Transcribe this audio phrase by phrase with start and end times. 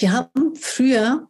[0.00, 1.28] Wir haben früher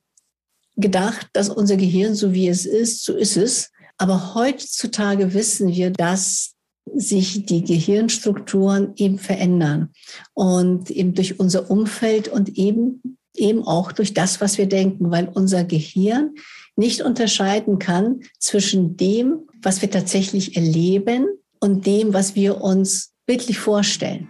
[0.77, 3.71] gedacht, dass unser Gehirn so wie es ist, so ist es.
[3.99, 6.55] Aber heutzutage wissen wir, dass
[6.95, 9.91] sich die Gehirnstrukturen eben verändern
[10.35, 15.29] und eben durch unser Umfeld und eben eben auch durch das, was wir denken, weil
[15.29, 16.35] unser Gehirn
[16.77, 21.27] nicht unterscheiden kann zwischen dem, was wir tatsächlich erleben
[21.59, 24.29] und dem, was wir uns bildlich vorstellen.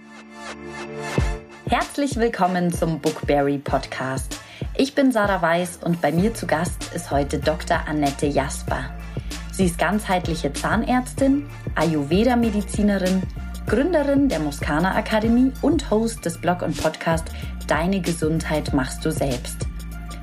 [1.71, 4.41] Herzlich willkommen zum Bookberry Podcast.
[4.77, 7.87] Ich bin Sarah Weiß und bei mir zu Gast ist heute Dr.
[7.87, 8.91] Annette Jasper.
[9.53, 13.23] Sie ist ganzheitliche Zahnärztin, Ayurveda-Medizinerin,
[13.69, 17.27] Gründerin der Muskana Akademie und Host des Blog und Podcast
[17.69, 19.69] Deine Gesundheit machst du selbst.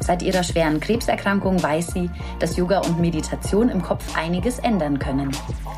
[0.01, 2.09] Seit ihrer schweren Krebserkrankung weiß sie,
[2.39, 5.31] dass Yoga und Meditation im Kopf einiges ändern können.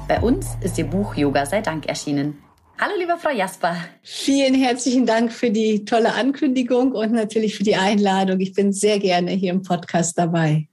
[0.08, 2.42] Bei uns ist ihr Buch Yoga sei Dank erschienen.
[2.82, 3.76] Hallo, liebe Frau Jasper.
[4.04, 8.40] Vielen herzlichen Dank für die tolle Ankündigung und natürlich für die Einladung.
[8.40, 10.70] Ich bin sehr gerne hier im Podcast dabei.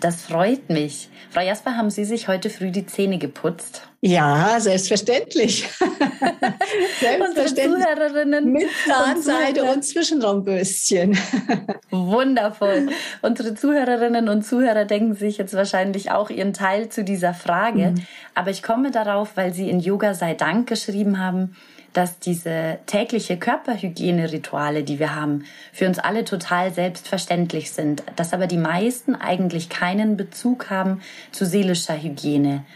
[0.00, 1.08] Das freut mich.
[1.30, 3.88] Frau Jasper, haben Sie sich heute früh die Zähne geputzt?
[4.06, 5.66] Ja, selbstverständlich.
[7.00, 7.84] selbstverständlich.
[7.84, 11.16] Zuhörerinnen mit Zahnseide und, und Zwischenraumbürstchen.
[11.90, 12.90] Wundervoll.
[13.22, 17.92] Unsere Zuhörerinnen und Zuhörer denken sich jetzt wahrscheinlich auch ihren Teil zu dieser Frage.
[17.92, 18.02] Mhm.
[18.34, 21.56] Aber ich komme darauf, weil Sie in Yoga sei Dank geschrieben haben,
[21.94, 28.48] dass diese tägliche Körperhygiene-Rituale, die wir haben, für uns alle total selbstverständlich sind, dass aber
[28.48, 31.00] die meisten eigentlich keinen Bezug haben
[31.32, 32.66] zu seelischer Hygiene.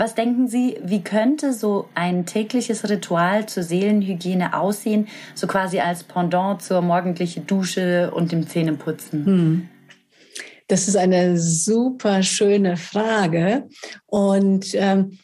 [0.00, 6.04] Was denken Sie, wie könnte so ein tägliches Ritual zur Seelenhygiene aussehen, so quasi als
[6.04, 9.26] Pendant zur morgendlichen Dusche und dem Zähneputzen?
[9.26, 9.68] Hm.
[10.68, 13.68] Das ist eine super schöne Frage.
[14.06, 15.18] Und ähm,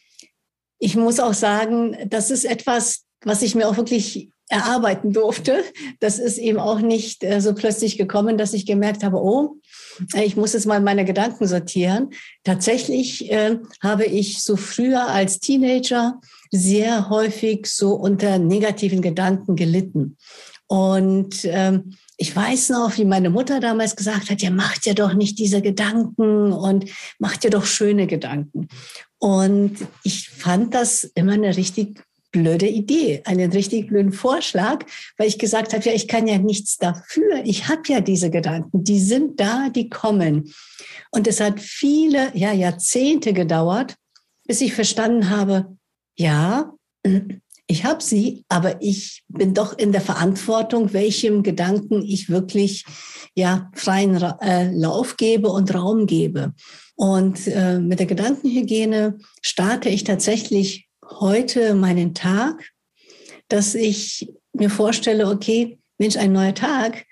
[0.78, 5.64] ich muss auch sagen, das ist etwas, was ich mir auch wirklich erarbeiten durfte.
[6.00, 9.56] Das ist eben auch nicht äh, so plötzlich gekommen, dass ich gemerkt habe, oh,
[10.14, 12.10] ich muss jetzt mal meine Gedanken sortieren.
[12.44, 16.20] Tatsächlich äh, habe ich so früher als Teenager
[16.50, 20.16] sehr häufig so unter negativen Gedanken gelitten.
[20.68, 25.12] Und ähm, ich weiß noch, wie meine Mutter damals gesagt hat, ja, macht ja doch
[25.14, 26.86] nicht diese Gedanken und
[27.18, 28.68] macht ja doch schöne Gedanken.
[29.18, 32.02] Und ich fand das immer eine richtig
[32.36, 34.84] blöde Idee, einen richtig blöden Vorschlag,
[35.16, 37.42] weil ich gesagt habe, ja, ich kann ja nichts dafür.
[37.44, 40.52] Ich habe ja diese Gedanken, die sind da, die kommen.
[41.10, 43.96] Und es hat viele, ja, Jahrzehnte gedauert,
[44.46, 45.76] bis ich verstanden habe,
[46.16, 46.72] ja,
[47.68, 52.84] ich habe sie, aber ich bin doch in der Verantwortung, welchem Gedanken ich wirklich
[53.34, 56.54] ja freien äh, Lauf gebe und Raum gebe.
[56.94, 62.70] Und äh, mit der Gedankenhygiene starte ich tatsächlich heute meinen Tag,
[63.48, 67.06] dass ich mir vorstelle, okay, Mensch, ein neuer Tag,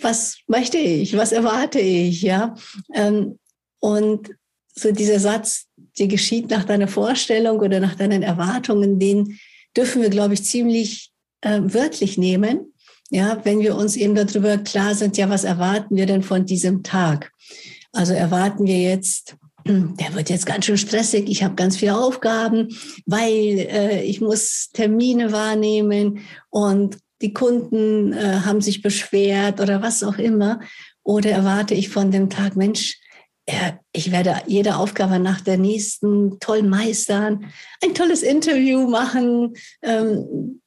[0.00, 2.54] was möchte ich, was erwarte ich, ja?
[2.94, 3.38] Ähm,
[3.80, 4.30] und
[4.74, 5.66] so dieser Satz,
[5.98, 9.38] die geschieht nach deiner Vorstellung oder nach deinen Erwartungen, den
[9.76, 12.72] dürfen wir, glaube ich, ziemlich äh, wörtlich nehmen.
[13.10, 16.82] Ja, wenn wir uns eben darüber klar sind, ja, was erwarten wir denn von diesem
[16.82, 17.32] Tag?
[17.92, 19.36] Also erwarten wir jetzt
[19.66, 22.68] der wird jetzt ganz schön stressig, ich habe ganz viele Aufgaben,
[23.04, 30.02] weil äh, ich muss Termine wahrnehmen und die Kunden äh, haben sich beschwert oder was
[30.02, 30.60] auch immer.
[31.02, 32.98] Oder erwarte ich von dem Tag, Mensch,
[33.46, 37.46] äh, ich werde jede Aufgabe nach der nächsten toll meistern,
[37.82, 40.60] ein tolles Interview machen, ähm,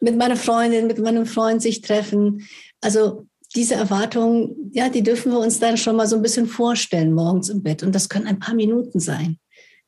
[0.00, 2.46] mit meiner Freundin, mit meinem Freund sich treffen.
[2.80, 7.12] Also diese Erwartungen, ja, die dürfen wir uns dann schon mal so ein bisschen vorstellen
[7.12, 7.82] morgens im Bett.
[7.82, 9.38] Und das können ein paar Minuten sein.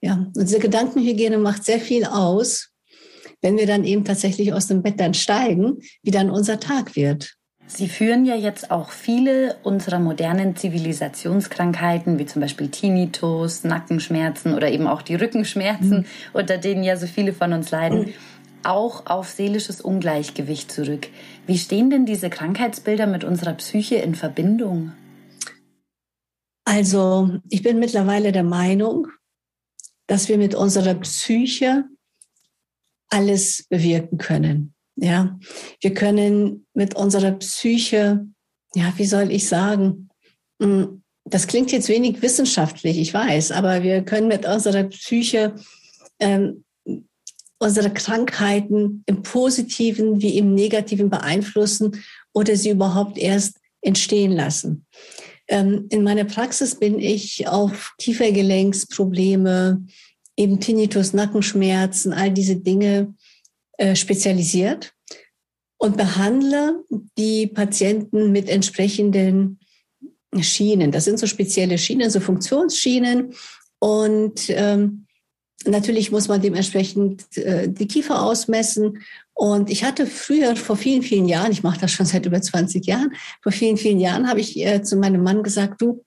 [0.01, 2.71] Ja, und diese Gedankenhygiene macht sehr viel aus,
[3.43, 7.35] wenn wir dann eben tatsächlich aus dem Bett dann steigen, wie dann unser Tag wird.
[7.67, 14.71] Sie führen ja jetzt auch viele unserer modernen Zivilisationskrankheiten, wie zum Beispiel Tinnitus, Nackenschmerzen oder
[14.71, 16.05] eben auch die Rückenschmerzen, mhm.
[16.33, 17.99] unter denen ja so viele von uns leiden.
[17.99, 18.15] Mhm
[18.63, 21.09] auch auf seelisches Ungleichgewicht zurück.
[21.49, 24.93] Wie stehen denn diese Krankheitsbilder mit unserer Psyche in Verbindung?
[26.67, 29.07] Also, ich bin mittlerweile der Meinung,
[30.07, 31.85] dass wir mit unserer Psyche
[33.09, 34.75] alles bewirken können.
[34.97, 35.39] Ja,
[35.81, 38.27] wir können mit unserer Psyche,
[38.75, 40.11] ja, wie soll ich sagen,
[40.61, 45.55] hm, das klingt jetzt wenig wissenschaftlich, ich weiß, aber wir können mit unserer Psyche
[46.21, 46.65] ähm,
[47.59, 52.03] unsere Krankheiten im Positiven wie im Negativen beeinflussen
[52.33, 54.87] oder sie überhaupt erst entstehen lassen.
[55.49, 59.85] Ähm, in meiner Praxis bin ich auf Kiefergelenksprobleme,
[60.37, 63.15] eben Tinnitus, Nackenschmerzen, all diese Dinge
[63.79, 64.93] äh, spezialisiert
[65.79, 66.85] und behandle
[67.17, 69.59] die Patienten mit entsprechenden
[70.41, 70.93] Schienen.
[70.93, 73.35] Das sind so spezielle Schienen, so Funktionsschienen.
[73.79, 75.07] Und ähm,
[75.65, 79.03] natürlich muss man dementsprechend äh, die Kiefer ausmessen.
[79.35, 82.85] Und ich hatte früher, vor vielen, vielen Jahren, ich mache das schon seit über 20
[82.87, 86.05] Jahren, vor vielen, vielen Jahren habe ich äh, zu meinem Mann gesagt, du,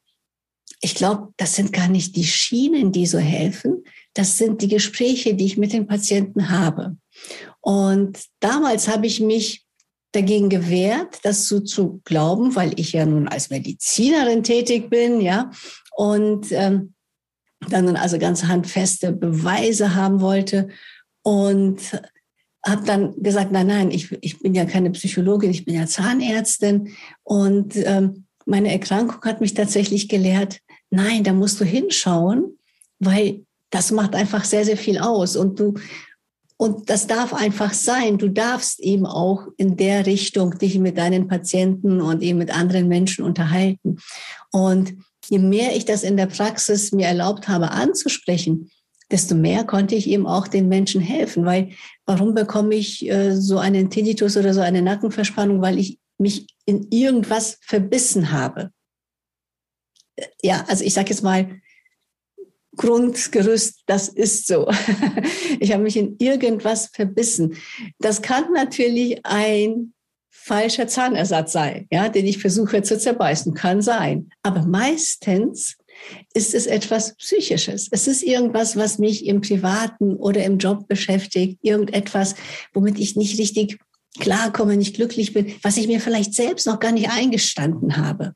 [0.82, 3.84] ich glaube, das sind gar nicht die Schienen, die so helfen,
[4.14, 6.98] das sind die Gespräche, die ich mit den Patienten habe.
[7.62, 9.66] Und damals habe ich mich
[10.12, 15.52] dagegen gewehrt, das so zu glauben, weil ich ja nun als Medizinerin tätig bin, ja,
[15.96, 16.94] und ähm,
[17.70, 20.70] dann also ganz handfeste Beweise haben wollte
[21.24, 21.80] und
[22.66, 26.90] habe dann gesagt, nein, nein, ich, ich bin ja keine Psychologin, ich bin ja Zahnärztin
[27.24, 30.60] und ähm, meine Erkrankung hat mich tatsächlich gelehrt,
[30.90, 32.58] nein, da musst du hinschauen,
[33.00, 35.76] weil das macht einfach sehr, sehr viel aus und du
[36.58, 38.20] und das darf einfach sein.
[38.20, 42.88] Du darfst eben auch in der Richtung dich mit deinen Patienten und eben mit anderen
[42.88, 43.98] Menschen unterhalten.
[44.52, 44.94] Und
[45.30, 48.72] je mehr ich das in der Praxis mir erlaubt habe anzusprechen,
[49.12, 51.46] desto mehr konnte ich eben auch den Menschen helfen.
[51.46, 51.72] Weil
[52.06, 55.62] warum bekomme ich äh, so einen Tinnitus oder so eine Nackenverspannung?
[55.62, 58.72] Weil ich mich in irgendwas verbissen habe.
[60.42, 61.62] Ja, also ich sage jetzt mal,
[62.78, 64.72] Grundgerüst, das ist so.
[65.60, 67.56] Ich habe mich in irgendwas verbissen.
[68.00, 69.94] Das kann natürlich ein
[70.44, 74.30] falscher Zahnersatz sein, ja, den ich versuche zu zerbeißen, kann sein.
[74.42, 75.78] Aber meistens
[76.34, 77.88] ist es etwas Psychisches.
[77.92, 82.36] Es ist irgendwas, was mich im Privaten oder im Job beschäftigt, irgendetwas,
[82.74, 83.78] womit ich nicht richtig
[84.20, 88.34] klarkomme, nicht glücklich bin, was ich mir vielleicht selbst noch gar nicht eingestanden habe.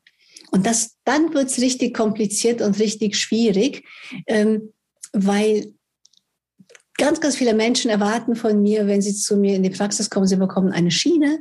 [0.52, 3.84] Und das, dann wird es richtig kompliziert und richtig schwierig,
[4.28, 4.72] ähm,
[5.12, 5.74] weil
[6.96, 10.26] ganz, ganz viele Menschen erwarten von mir, wenn sie zu mir in die Praxis kommen,
[10.26, 11.40] sie bekommen eine Schiene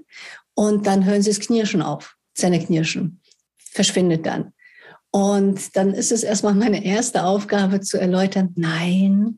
[0.56, 3.22] und dann hören sie das Knirschen auf, Zähneknirschen,
[3.58, 4.54] verschwindet dann.
[5.12, 9.38] Und dann ist es erstmal meine erste Aufgabe zu erläutern, nein,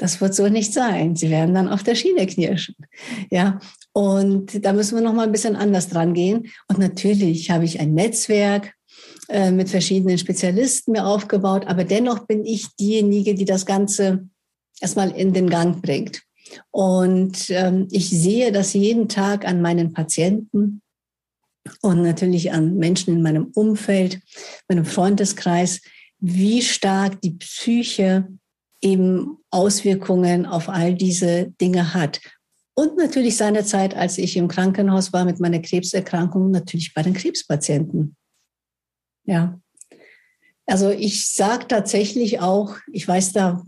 [0.00, 1.14] das wird so nicht sein.
[1.14, 2.76] Sie werden dann auf der Schiene knirschen.
[3.30, 3.58] Ja,
[3.92, 6.48] und da müssen wir noch mal ein bisschen anders dran gehen.
[6.68, 8.72] Und natürlich habe ich ein Netzwerk
[9.28, 14.28] äh, mit verschiedenen Spezialisten mir aufgebaut, aber dennoch bin ich diejenige, die das Ganze
[14.80, 16.22] erstmal in den Gang bringt.
[16.70, 20.82] Und ähm, ich sehe das jeden Tag an meinen Patienten
[21.80, 24.20] und natürlich an Menschen in meinem Umfeld,
[24.68, 25.80] meinem Freundeskreis,
[26.18, 28.28] wie stark die Psyche
[28.82, 32.20] eben Auswirkungen auf all diese Dinge hat.
[32.74, 38.16] Und natürlich seinerzeit, als ich im Krankenhaus war mit meiner Krebserkrankung, natürlich bei den Krebspatienten.
[39.24, 39.60] Ja.
[40.66, 43.62] Also ich sage tatsächlich auch, ich weiß, da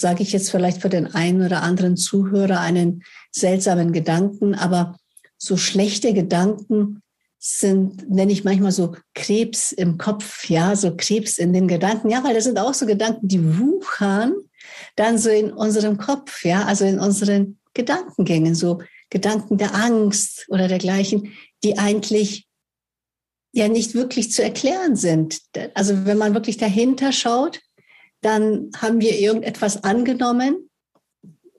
[0.00, 4.96] sage ich jetzt vielleicht für den einen oder anderen Zuhörer einen seltsamen Gedanken, aber
[5.38, 7.02] so schlechte Gedanken
[7.38, 12.10] sind, nenne ich manchmal so Krebs im Kopf, ja, so Krebs in den Gedanken.
[12.10, 14.34] Ja, weil das sind auch so Gedanken, die wuchern
[14.96, 20.68] dann so in unserem Kopf, ja, also in unseren Gedankengängen, so Gedanken der Angst oder
[20.68, 21.32] dergleichen,
[21.64, 22.46] die eigentlich
[23.52, 25.40] ja nicht wirklich zu erklären sind.
[25.74, 27.60] Also wenn man wirklich dahinter schaut,
[28.20, 30.70] dann haben wir irgendetwas angenommen.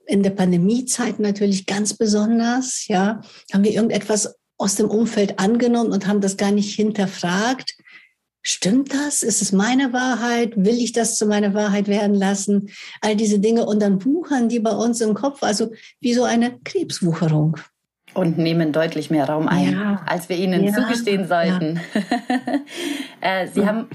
[0.06, 3.20] In der Pandemiezeit natürlich ganz besonders, ja,
[3.52, 7.76] haben wir irgendetwas aus dem Umfeld angenommen und haben das gar nicht hinterfragt.
[8.42, 9.22] Stimmt das?
[9.22, 10.54] Ist es meine Wahrheit?
[10.56, 12.70] Will ich das zu meiner Wahrheit werden lassen?
[13.00, 16.58] All diese Dinge und dann wuchern die bei uns im Kopf, also wie so eine
[16.64, 17.56] Krebswucherung.
[18.14, 20.02] Und nehmen deutlich mehr Raum ein, ja.
[20.06, 20.74] als wir ihnen ja.
[20.74, 21.80] zugestehen sollten.
[21.94, 22.60] Ja.
[23.42, 23.88] äh, Sie haben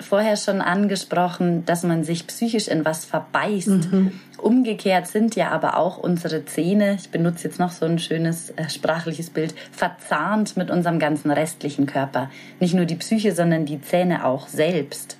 [0.00, 3.92] vorher schon angesprochen, dass man sich psychisch in was verbeißt.
[3.92, 4.12] Mhm.
[4.38, 8.68] Umgekehrt sind ja aber auch unsere Zähne, ich benutze jetzt noch so ein schönes äh,
[8.68, 12.30] sprachliches Bild, verzahnt mit unserem ganzen restlichen Körper.
[12.60, 15.16] Nicht nur die Psyche, sondern die Zähne auch selbst,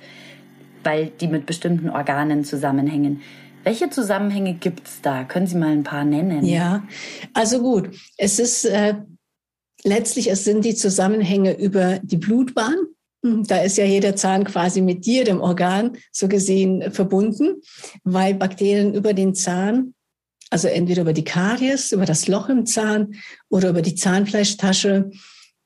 [0.83, 3.21] weil die mit bestimmten Organen zusammenhängen.
[3.63, 5.25] Welche Zusammenhänge gibt es da?
[5.25, 6.45] Können Sie mal ein paar nennen?
[6.45, 6.83] Ja,
[7.33, 7.89] also gut.
[8.17, 8.95] Es ist äh,
[9.83, 12.77] letztlich, es sind die Zusammenhänge über die Blutbahn.
[13.23, 17.61] Hm, da ist ja jeder Zahn quasi mit jedem Organ so gesehen verbunden,
[18.03, 19.93] weil Bakterien über den Zahn,
[20.49, 23.15] also entweder über die Karies, über das Loch im Zahn
[23.49, 25.11] oder über die Zahnfleischtasche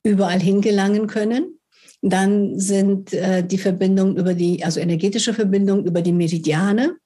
[0.03, 1.59] überall hingelangen können.
[2.05, 6.97] Dann sind äh, die Verbindungen über die, also energetische Verbindungen über die Meridiane.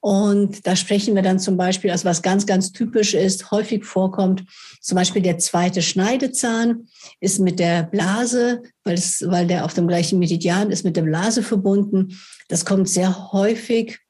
[0.00, 4.44] Und da sprechen wir dann zum Beispiel, also was ganz, ganz typisch ist, häufig vorkommt,
[4.82, 6.86] zum Beispiel der zweite Schneidezahn
[7.20, 11.02] ist mit der Blase, weil, es, weil der auf dem gleichen Meridian ist, mit der
[11.02, 12.18] Blase verbunden.
[12.48, 14.00] Das kommt sehr häufig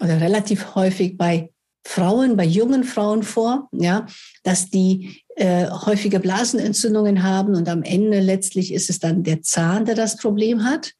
[0.00, 1.50] oder relativ häufig bei
[1.84, 4.06] Frauen, bei jungen Frauen vor, ja,
[4.42, 9.84] dass die äh, häufige Blasenentzündungen haben und am Ende letztlich ist es dann der Zahn,
[9.86, 10.92] der das Problem hat.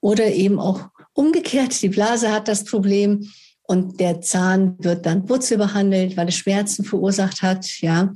[0.00, 3.30] Oder eben auch umgekehrt, die Blase hat das Problem
[3.62, 8.12] und der Zahn wird dann Wurzel behandelt, weil es Schmerzen verursacht hat, ja.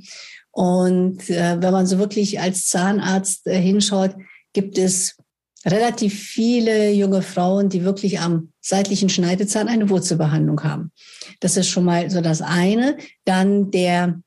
[0.51, 4.15] Und äh, wenn man so wirklich als Zahnarzt äh, hinschaut,
[4.53, 5.15] gibt es
[5.65, 10.91] relativ viele junge Frauen, die wirklich am seitlichen Schneidezahn eine Wurzelbehandlung haben.
[11.39, 12.97] Das ist schon mal so das eine.
[13.25, 14.21] Dann der,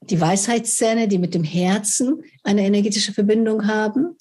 [0.00, 4.16] die Weisheitszähne, die mit dem Herzen eine energetische Verbindung haben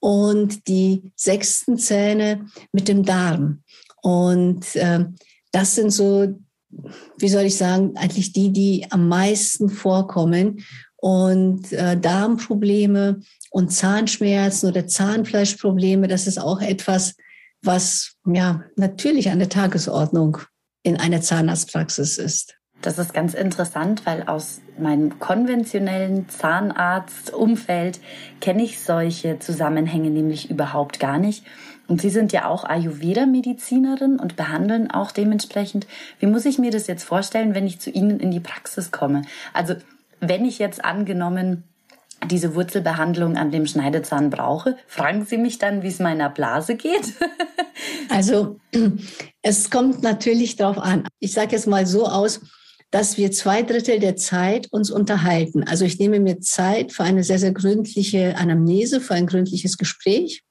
[0.00, 3.62] und die sechsten Zähne mit dem Darm.
[4.02, 5.04] Und äh,
[5.52, 6.38] das sind so,
[7.18, 10.64] wie soll ich sagen, eigentlich die, die am meisten vorkommen.
[10.96, 13.20] Und äh, Darmprobleme
[13.56, 17.16] und Zahnschmerzen oder Zahnfleischprobleme, das ist auch etwas,
[17.62, 20.36] was ja natürlich an der Tagesordnung
[20.82, 22.58] in einer Zahnarztpraxis ist.
[22.82, 27.98] Das ist ganz interessant, weil aus meinem konventionellen Zahnarztumfeld
[28.42, 31.42] kenne ich solche Zusammenhänge nämlich überhaupt gar nicht.
[31.88, 35.86] Und Sie sind ja auch Ayurveda-Medizinerin und behandeln auch dementsprechend.
[36.20, 39.22] Wie muss ich mir das jetzt vorstellen, wenn ich zu Ihnen in die Praxis komme?
[39.54, 39.76] Also
[40.20, 41.64] wenn ich jetzt angenommen
[42.24, 47.12] diese Wurzelbehandlung an dem Schneidezahn brauche, fragen Sie mich dann, wie es meiner Blase geht?
[48.08, 48.58] also
[49.42, 51.06] es kommt natürlich darauf an.
[51.20, 52.40] Ich sage jetzt mal so aus,
[52.90, 55.64] dass wir zwei Drittel der Zeit uns unterhalten.
[55.64, 60.42] Also ich nehme mir Zeit für eine sehr, sehr gründliche Anamnese, für ein gründliches Gespräch.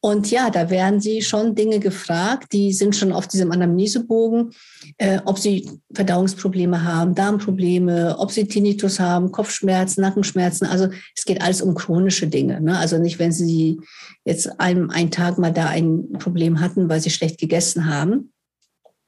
[0.00, 4.52] Und ja, da werden sie schon Dinge gefragt, die sind schon auf diesem Anamnesebogen,
[4.98, 10.66] äh, ob sie Verdauungsprobleme haben, Darmprobleme, ob sie Tinnitus haben, Kopfschmerzen, Nackenschmerzen.
[10.66, 12.60] Also es geht alles um chronische Dinge.
[12.60, 12.78] Ne?
[12.78, 13.80] Also nicht, wenn sie
[14.24, 18.32] jetzt einen, einen Tag mal da ein Problem hatten, weil sie schlecht gegessen haben.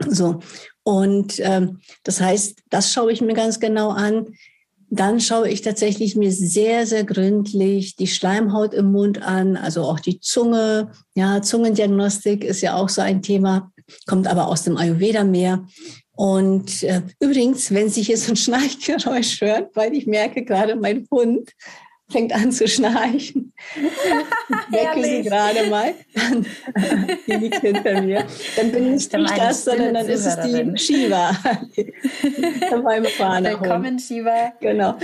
[0.06, 0.40] So.
[0.82, 4.26] Und ähm, das heißt, das schaue ich mir ganz genau an
[4.90, 10.00] dann schaue ich tatsächlich mir sehr, sehr gründlich die Schleimhaut im Mund an, also auch
[10.00, 10.92] die Zunge.
[11.14, 13.70] Ja, Zungendiagnostik ist ja auch so ein Thema,
[14.06, 15.66] kommt aber aus dem Ayurveda mehr.
[16.12, 21.50] Und äh, übrigens, wenn sich jetzt ein Schnarchgeräusch hört, weil ich merke gerade, mein Hund
[22.10, 23.52] fängt an zu schnarchen.
[24.70, 25.94] Ich wecke sie gerade mal.
[27.26, 28.24] die liegt hinter mir.
[28.56, 31.30] Dann bin ich nicht das, sondern dann ist es die Shiva.
[32.70, 34.52] Willkommen, Shiva.
[34.60, 34.94] Genau.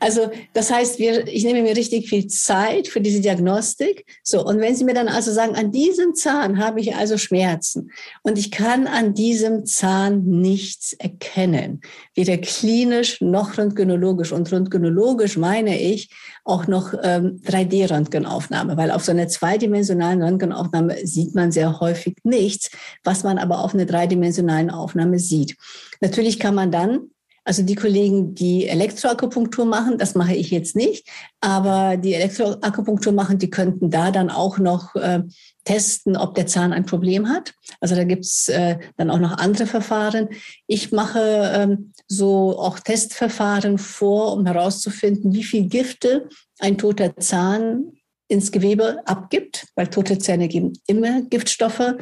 [0.00, 4.06] Also, das heißt, wir, ich nehme mir richtig viel Zeit für diese Diagnostik.
[4.22, 4.44] So.
[4.44, 7.90] Und wenn Sie mir dann also sagen, an diesem Zahn habe ich also Schmerzen
[8.22, 11.82] und ich kann an diesem Zahn nichts erkennen,
[12.14, 14.32] weder klinisch noch röntgenologisch.
[14.32, 16.08] Und röntgenologisch meine ich,
[16.44, 22.70] auch noch ähm, 3D-Röntgenaufnahme, weil auf so einer zweidimensionalen Röntgenaufnahme sieht man sehr häufig nichts,
[23.04, 25.56] was man aber auf einer dreidimensionalen Aufnahme sieht.
[26.00, 27.10] Natürlich kann man dann
[27.46, 31.08] also die Kollegen, die Elektroakupunktur machen, das mache ich jetzt nicht,
[31.40, 35.22] aber die Elektroakupunktur machen, die könnten da dann auch noch äh,
[35.66, 37.52] testen, ob der Zahn ein Problem hat.
[37.80, 40.28] Also da gibt's äh, dann auch noch andere Verfahren.
[40.66, 46.28] Ich mache ähm, so auch Testverfahren vor, um herauszufinden, wie viel Gifte
[46.60, 47.92] ein toter Zahn
[48.28, 51.96] ins Gewebe abgibt, weil tote Zähne geben immer Giftstoffe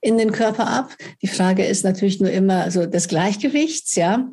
[0.00, 0.96] in den Körper ab.
[1.22, 4.28] Die Frage ist natürlich nur immer so des Gleichgewichts, ja,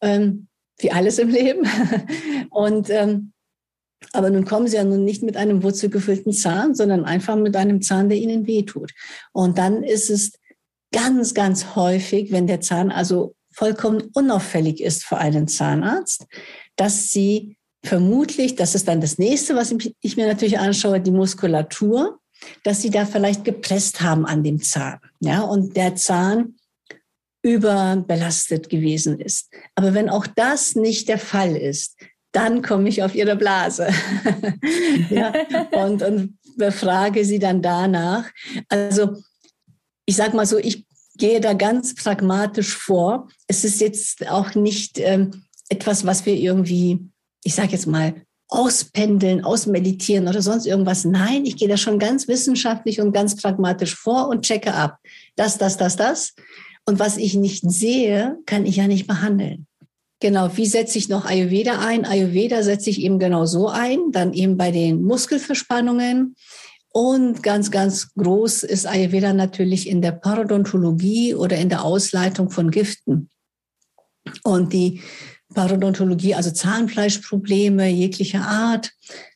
[0.00, 1.68] ähm, wie alles im Leben.
[2.50, 3.32] Und ähm,
[4.12, 7.82] aber nun kommen sie ja nun nicht mit einem wurzelgefüllten Zahn, sondern einfach mit einem
[7.82, 8.92] Zahn, der ihnen wehtut.
[9.32, 10.32] Und dann ist es
[10.92, 16.26] ganz, ganz häufig, wenn der Zahn also vollkommen unauffällig ist für einen Zahnarzt,
[16.76, 22.18] dass sie vermutlich, das ist dann das nächste, was ich mir natürlich anschaue, die Muskulatur,
[22.62, 24.98] dass sie da vielleicht gepresst haben an dem Zahn.
[25.20, 26.56] Ja, und der Zahn
[27.42, 29.50] überbelastet gewesen ist.
[29.74, 31.96] Aber wenn auch das nicht der Fall ist,
[32.32, 33.88] dann komme ich auf ihre Blase
[35.10, 35.32] ja,
[35.72, 38.24] und, und befrage sie dann danach.
[38.68, 39.16] Also
[40.06, 43.28] ich sage mal so, ich gehe da ganz pragmatisch vor.
[43.46, 46.98] Es ist jetzt auch nicht ähm, etwas, was wir irgendwie,
[47.44, 48.14] ich sage jetzt mal,
[48.48, 51.04] auspendeln, ausmeditieren oder sonst irgendwas.
[51.04, 54.98] Nein, ich gehe da schon ganz wissenschaftlich und ganz pragmatisch vor und checke ab.
[55.36, 56.34] Das, das, das, das.
[56.84, 59.66] Und was ich nicht sehe, kann ich ja nicht behandeln.
[60.20, 62.04] Genau, wie setze ich noch Ayurveda ein?
[62.04, 66.36] Ayurveda setze ich eben genau so ein, dann eben bei den Muskelverspannungen.
[66.92, 72.70] Und ganz, ganz groß ist Ayurveda natürlich in der Parodontologie oder in der Ausleitung von
[72.70, 73.30] Giften.
[74.42, 75.00] Und die
[75.54, 78.90] Parodontologie, also Zahnfleischprobleme jeglicher Art,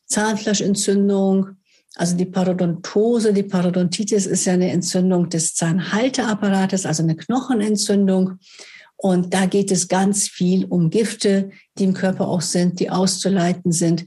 [0.05, 1.57] Zahnfleischentzündung,
[1.95, 8.37] also die Parodontose, die Parodontitis ist ja eine Entzündung des Zahnhalteapparates, also eine Knochenentzündung.
[8.97, 13.71] Und da geht es ganz viel um Gifte, die im Körper auch sind, die auszuleiten
[13.71, 14.05] sind.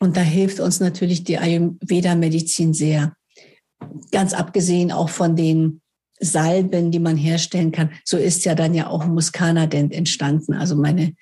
[0.00, 3.14] Und da hilft uns natürlich die Ayurveda-Medizin sehr.
[4.10, 5.80] Ganz abgesehen auch von den
[6.20, 7.90] Salben, die man herstellen kann.
[8.04, 11.14] So ist ja dann ja auch Muscanadent entstanden, also meine,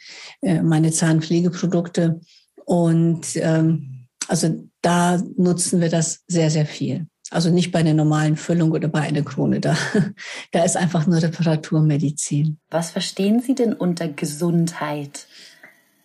[0.42, 2.20] äh, meine Zahnpflegeprodukte.
[2.64, 7.06] Und ähm, also da nutzen wir das sehr, sehr viel.
[7.30, 9.60] Also nicht bei einer normalen Füllung oder bei einer Krone.
[9.60, 9.76] Da,
[10.52, 12.58] da ist einfach nur Reparaturmedizin.
[12.70, 15.26] Was verstehen Sie denn unter Gesundheit?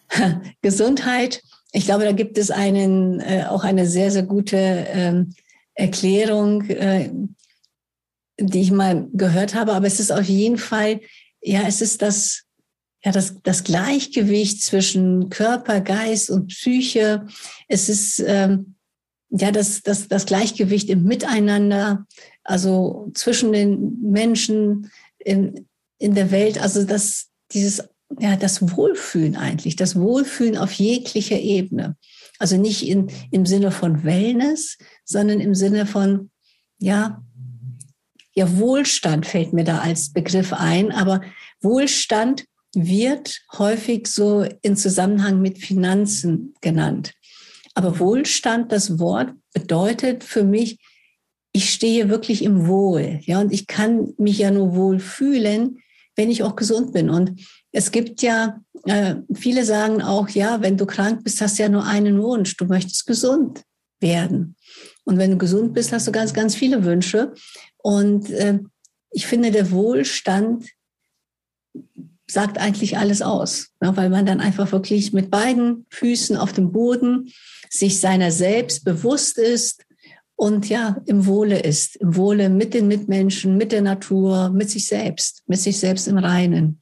[0.61, 5.33] Gesundheit, ich glaube, da gibt es einen, äh, auch eine sehr, sehr gute ähm,
[5.75, 7.09] Erklärung, äh,
[8.39, 9.73] die ich mal gehört habe.
[9.73, 11.01] Aber es ist auf jeden Fall,
[11.41, 12.43] ja, es ist das,
[13.03, 17.25] ja, das, das Gleichgewicht zwischen Körper, Geist und Psyche.
[17.67, 18.72] Es ist, ähm,
[19.35, 22.05] ja, das, das, das Gleichgewicht im Miteinander,
[22.43, 27.83] also zwischen den Menschen in, in der Welt, also das, dieses,
[28.19, 31.97] ja, das Wohlfühlen eigentlich, das Wohlfühlen auf jeglicher Ebene.
[32.37, 36.29] Also nicht in, im Sinne von Wellness, sondern im Sinne von,
[36.77, 37.23] ja,
[38.35, 41.21] ja, Wohlstand fällt mir da als Begriff ein, aber
[41.61, 47.13] Wohlstand wird häufig so in Zusammenhang mit Finanzen genannt.
[47.73, 50.79] Aber Wohlstand, das Wort bedeutet für mich,
[51.53, 53.19] ich stehe wirklich im Wohl.
[53.23, 55.79] Ja, und ich kann mich ja nur wohl fühlen,
[56.15, 57.09] wenn ich auch gesund bin.
[57.09, 57.39] Und
[57.71, 61.69] es gibt ja, äh, viele sagen auch, ja, wenn du krank bist, hast du ja
[61.69, 62.57] nur einen Wunsch.
[62.57, 63.63] Du möchtest gesund
[63.99, 64.55] werden.
[65.03, 67.33] Und wenn du gesund bist, hast du ganz, ganz viele Wünsche.
[67.77, 68.59] Und äh,
[69.11, 70.67] ich finde, der Wohlstand
[72.27, 76.71] sagt eigentlich alles aus, ne, weil man dann einfach wirklich mit beiden Füßen auf dem
[76.71, 77.31] Boden
[77.69, 79.83] sich seiner selbst bewusst ist
[80.35, 84.87] und ja, im Wohle ist, im Wohle mit den Mitmenschen, mit der Natur, mit sich
[84.87, 86.81] selbst, mit sich selbst im Reinen.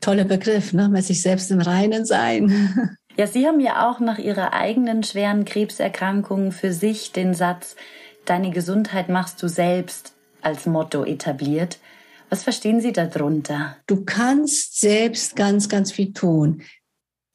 [0.00, 0.88] Toller Begriff, ne?
[0.88, 2.96] mit sich selbst im Reinen sein.
[3.16, 7.76] Ja, Sie haben ja auch nach Ihrer eigenen schweren Krebserkrankung für sich den Satz,
[8.24, 11.78] deine Gesundheit machst du selbst als Motto etabliert.
[12.30, 13.76] Was verstehen Sie darunter?
[13.88, 16.62] Du kannst selbst ganz, ganz viel tun.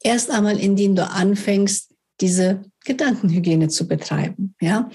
[0.02, 4.54] Erst einmal, indem du anfängst, diese Gedankenhygiene zu betreiben.
[4.58, 4.90] Ja?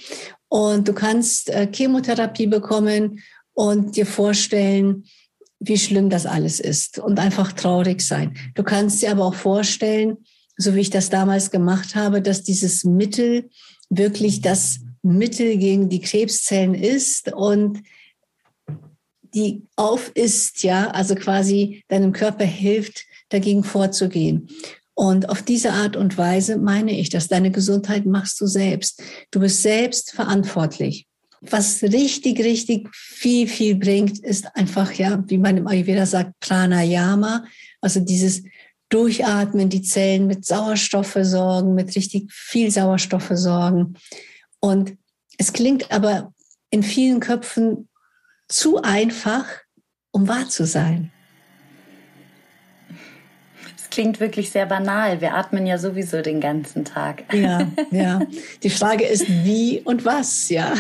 [0.48, 3.20] Und du kannst äh, Chemotherapie bekommen
[3.54, 5.06] und dir vorstellen,
[5.60, 8.36] wie schlimm das alles ist und einfach traurig sein.
[8.56, 10.18] Du kannst dir aber auch vorstellen,
[10.58, 13.52] so wie ich das damals gemacht habe, dass dieses Mittel
[13.90, 17.84] wirklich das Mittel gegen die Krebszellen ist und
[19.34, 24.50] die auf ist, ja, also quasi deinem Körper hilft, dagegen vorzugehen.
[24.94, 29.02] Und auf diese Art und Weise meine ich, dass deine Gesundheit machst du selbst.
[29.32, 31.08] Du bist selbst verantwortlich.
[31.40, 37.46] Was richtig, richtig viel, viel bringt, ist einfach, ja, wie man im Ayurveda sagt, Pranayama,
[37.80, 38.44] also dieses
[38.90, 43.96] Durchatmen, die Zellen mit Sauerstoff versorgen, mit richtig viel Sauerstoff versorgen.
[44.60, 44.98] Und
[45.38, 46.32] es klingt aber
[46.70, 47.90] in vielen Köpfen
[48.52, 49.46] zu einfach,
[50.12, 51.12] um wahr zu sein
[53.92, 55.22] klingt wirklich sehr banal.
[55.22, 57.32] Wir atmen ja sowieso den ganzen Tag.
[57.34, 58.22] Ja, ja.
[58.64, 60.74] Die Frage ist, wie und was, ja.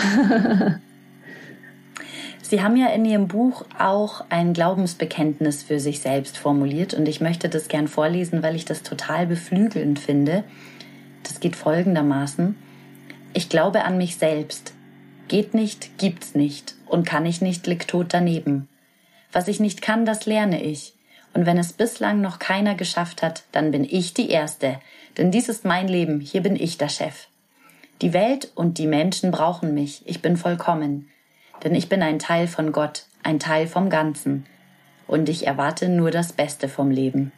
[2.41, 7.21] Sie haben ja in Ihrem Buch auch ein Glaubensbekenntnis für sich selbst formuliert und ich
[7.21, 10.43] möchte das gern vorlesen, weil ich das total beflügelnd finde.
[11.23, 12.55] Das geht folgendermaßen.
[13.33, 14.73] Ich glaube an mich selbst.
[15.27, 16.75] Geht nicht, gibt's nicht.
[16.91, 18.67] Und kann ich nicht, liegt tot daneben.
[19.31, 20.93] Was ich nicht kann, das lerne ich.
[21.33, 24.81] Und wenn es bislang noch keiner geschafft hat, dann bin ich die Erste.
[25.17, 27.27] Denn dies ist mein Leben, hier bin ich der Chef.
[28.01, 31.09] Die Welt und die Menschen brauchen mich, ich bin vollkommen.
[31.63, 34.45] Denn ich bin ein Teil von Gott, ein Teil vom Ganzen.
[35.07, 37.31] Und ich erwarte nur das Beste vom Leben.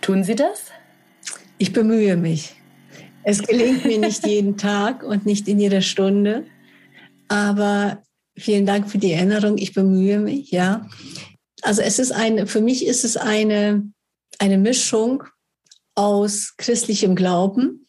[0.00, 0.70] Tun Sie das?
[1.58, 2.54] Ich bemühe mich.
[3.24, 6.46] Es gelingt mir nicht jeden Tag und nicht in jeder Stunde.
[7.28, 8.03] Aber
[8.36, 9.58] vielen Dank für die Erinnerung.
[9.58, 10.88] Ich bemühe mich, ja.
[11.62, 13.90] Also es ist eine, für mich ist es eine,
[14.38, 15.24] eine Mischung
[15.94, 17.86] aus christlichem Glauben,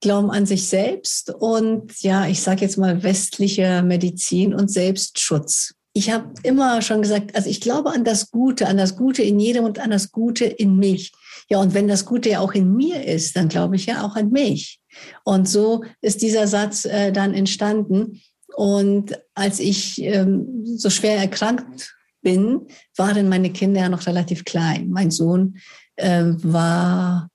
[0.00, 5.74] Glauben an sich selbst und ja, ich sage jetzt mal westlicher Medizin und Selbstschutz.
[5.94, 9.40] Ich habe immer schon gesagt, also ich glaube an das Gute, an das Gute in
[9.40, 11.12] jedem und an das Gute in mich.
[11.48, 14.16] Ja, und wenn das Gute ja auch in mir ist, dann glaube ich ja auch
[14.16, 14.80] an mich.
[15.24, 18.20] Und so ist dieser Satz äh, dann entstanden.
[18.56, 22.66] Und als ich ähm, so schwer erkrankt bin,
[22.96, 24.88] waren meine Kinder ja noch relativ klein.
[24.88, 25.58] Mein Sohn
[25.96, 27.28] äh, war,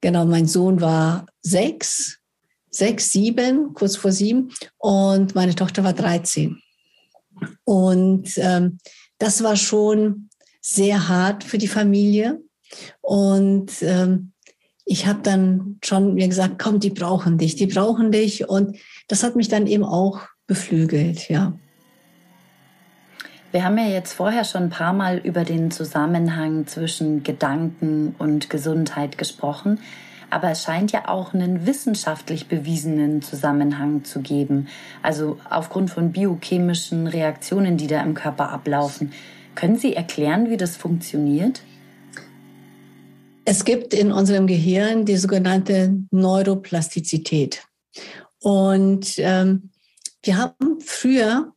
[0.00, 2.20] genau, mein Sohn war sechs,
[2.70, 6.58] sechs, sieben, kurz vor sieben und meine Tochter war 13.
[7.64, 8.78] Und ähm,
[9.18, 10.30] das war schon
[10.62, 12.40] sehr hart für die Familie.
[13.02, 14.32] Und ähm,
[14.90, 18.48] ich habe dann schon mir gesagt, komm, die brauchen dich, die brauchen dich.
[18.48, 18.76] Und
[19.06, 21.52] das hat mich dann eben auch beflügelt, ja.
[23.52, 28.50] Wir haben ja jetzt vorher schon ein paar Mal über den Zusammenhang zwischen Gedanken und
[28.50, 29.78] Gesundheit gesprochen.
[30.28, 34.66] Aber es scheint ja auch einen wissenschaftlich bewiesenen Zusammenhang zu geben.
[35.04, 39.12] Also aufgrund von biochemischen Reaktionen, die da im Körper ablaufen.
[39.54, 41.62] Können Sie erklären, wie das funktioniert?
[43.44, 47.62] Es gibt in unserem Gehirn die sogenannte Neuroplastizität.
[48.40, 49.70] Und ähm,
[50.22, 51.52] wir haben früher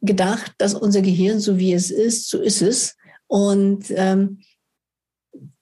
[0.00, 2.96] gedacht, dass unser Gehirn, so wie es ist, so ist es.
[3.26, 4.40] Und ähm,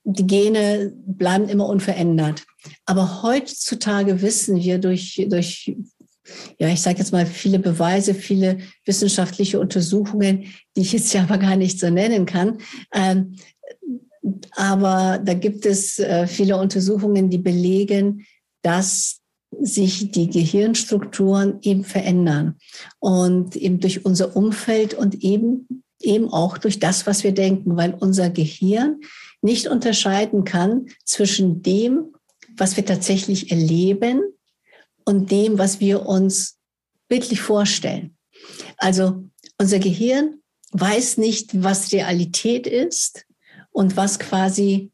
[0.05, 2.45] die Gene bleiben immer unverändert.
[2.87, 5.75] Aber heutzutage wissen wir durch, durch
[6.59, 11.39] ja, ich sage jetzt mal viele Beweise, viele wissenschaftliche Untersuchungen, die ich jetzt ja aber
[11.39, 12.59] gar nicht so nennen kann.
[12.93, 13.37] Ähm,
[14.53, 18.27] aber da gibt es äh, viele Untersuchungen, die belegen,
[18.63, 19.21] dass
[19.61, 22.57] sich die Gehirnstrukturen eben verändern.
[22.99, 27.95] Und eben durch unser Umfeld und eben eben auch durch das, was wir denken, weil
[27.95, 29.01] unser Gehirn
[29.43, 32.15] nicht unterscheiden kann zwischen dem,
[32.57, 34.23] was wir tatsächlich erleben
[35.05, 36.59] und dem, was wir uns
[37.09, 38.17] bildlich vorstellen.
[38.77, 39.25] Also
[39.59, 40.41] unser Gehirn
[40.73, 43.25] weiß nicht, was Realität ist
[43.79, 44.91] und was quasi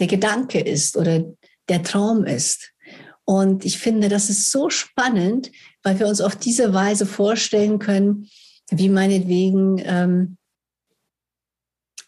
[0.00, 1.24] der Gedanke ist oder
[1.68, 2.72] der Traum ist.
[3.24, 5.52] Und ich finde, das ist so spannend,
[5.84, 8.28] weil wir uns auf diese Weise vorstellen können,
[8.72, 10.36] wie meinetwegen, ähm,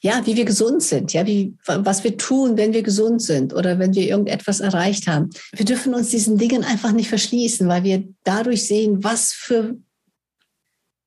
[0.01, 3.79] ja, wie wir gesund sind, ja, wie, was wir tun, wenn wir gesund sind oder
[3.79, 5.31] wenn wir irgendetwas erreicht haben.
[5.53, 9.77] Wir dürfen uns diesen Dingen einfach nicht verschließen, weil wir dadurch sehen, was für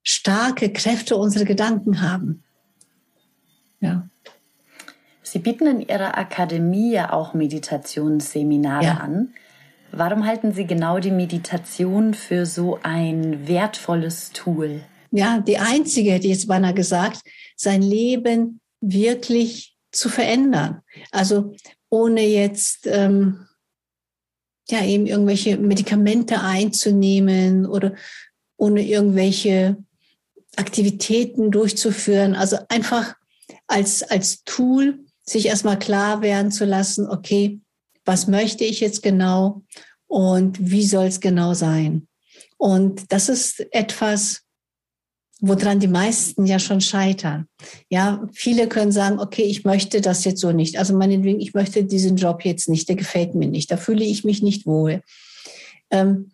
[0.01, 2.45] starke Kräfte unsere Gedanken haben.
[3.81, 4.09] Ja.
[5.31, 8.93] Sie bieten in Ihrer Akademie ja auch Meditationsseminare ja.
[8.95, 9.33] an.
[9.91, 14.81] Warum halten Sie genau die Meditation für so ein wertvolles Tool?
[15.11, 17.21] Ja, die einzige, hätte ich jetzt beinahe gesagt,
[17.55, 20.81] sein Leben wirklich zu verändern.
[21.11, 21.55] Also
[21.89, 23.47] ohne jetzt ähm,
[24.69, 27.93] ja eben irgendwelche Medikamente einzunehmen oder
[28.57, 29.77] ohne irgendwelche
[30.55, 32.35] Aktivitäten durchzuführen.
[32.35, 33.15] Also einfach
[33.67, 37.59] als, als Tool sich erstmal klar werden zu lassen, okay,
[38.05, 39.63] was möchte ich jetzt genau
[40.07, 42.07] und wie soll es genau sein?
[42.57, 44.41] Und das ist etwas,
[45.39, 47.47] woran die meisten ja schon scheitern.
[47.89, 50.77] Ja, viele können sagen, okay, ich möchte das jetzt so nicht.
[50.77, 54.23] Also meinetwegen, ich möchte diesen Job jetzt nicht, der gefällt mir nicht, da fühle ich
[54.23, 55.01] mich nicht wohl.
[55.91, 56.31] Ähm,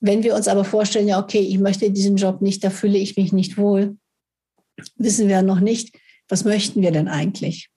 [0.00, 3.16] wenn wir uns aber vorstellen, ja, okay, ich möchte diesen Job nicht, da fühle ich
[3.16, 3.98] mich nicht wohl,
[4.96, 5.98] wissen wir noch nicht,
[6.28, 7.70] was möchten wir denn eigentlich?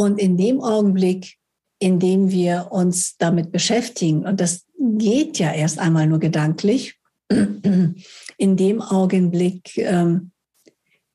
[0.00, 1.36] Und in dem Augenblick,
[1.78, 6.94] in dem wir uns damit beschäftigen, und das geht ja erst einmal nur gedanklich,
[7.28, 10.30] in dem Augenblick ähm,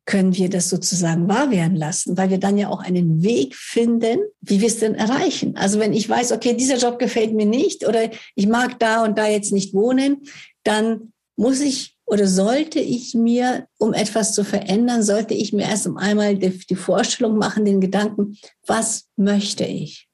[0.05, 4.19] können wir das sozusagen wahr werden lassen, weil wir dann ja auch einen Weg finden,
[4.41, 5.57] wie wir es denn erreichen.
[5.57, 9.17] Also wenn ich weiß, okay, dieser Job gefällt mir nicht oder ich mag da und
[9.17, 10.27] da jetzt nicht wohnen,
[10.63, 15.87] dann muss ich oder sollte ich mir, um etwas zu verändern, sollte ich mir erst
[15.87, 18.37] einmal die, Vorstellung machen, den Gedanken,
[18.67, 20.07] was möchte ich?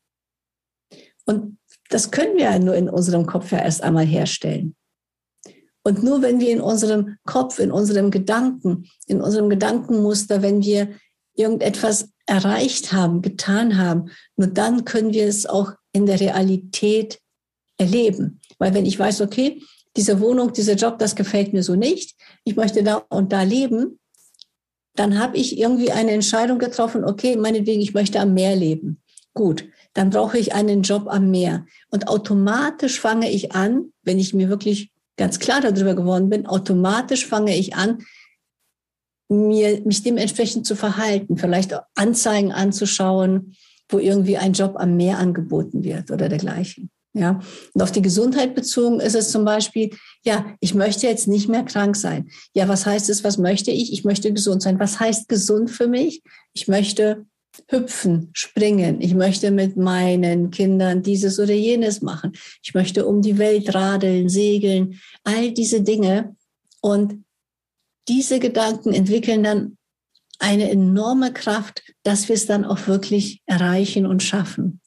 [1.25, 1.57] Und
[1.89, 4.75] das können wir ja nur in unserem Kopf ja erst einmal herstellen.
[5.83, 10.89] Und nur wenn wir in unserem Kopf, in unserem Gedanken, in unserem Gedankenmuster, wenn wir
[11.35, 17.19] irgendetwas erreicht haben, getan haben, nur dann können wir es auch in der Realität
[17.77, 18.39] erleben.
[18.59, 19.61] Weil wenn ich weiß, okay,
[19.97, 23.99] diese Wohnung, dieser Job, das gefällt mir so nicht, ich möchte da und da leben,
[24.95, 29.01] dann habe ich irgendwie eine Entscheidung getroffen, okay, meinetwegen, ich möchte am Meer leben.
[29.33, 31.65] Gut, dann brauche ich einen Job am Meer.
[31.89, 37.25] Und automatisch fange ich an, wenn ich mir wirklich ganz klar darüber geworden bin, automatisch
[37.25, 37.99] fange ich an,
[39.29, 43.55] mir, mich dementsprechend zu verhalten, vielleicht Anzeigen anzuschauen,
[43.87, 46.89] wo irgendwie ein Job am Meer angeboten wird oder dergleichen.
[47.13, 47.39] Ja,
[47.73, 49.89] und auf die Gesundheit bezogen ist es zum Beispiel,
[50.23, 52.29] ja, ich möchte jetzt nicht mehr krank sein.
[52.53, 53.23] Ja, was heißt es?
[53.25, 53.91] Was möchte ich?
[53.91, 54.79] Ich möchte gesund sein.
[54.79, 56.23] Was heißt gesund für mich?
[56.53, 57.25] Ich möchte
[57.67, 59.01] hüpfen, springen.
[59.01, 62.33] Ich möchte mit meinen Kindern dieses oder jenes machen.
[62.63, 66.35] Ich möchte um die Welt radeln, segeln, all diese Dinge.
[66.81, 67.25] Und
[68.07, 69.77] diese Gedanken entwickeln dann
[70.39, 74.80] eine enorme Kraft, dass wir es dann auch wirklich erreichen und schaffen.